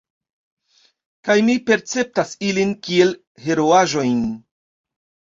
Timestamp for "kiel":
2.87-3.11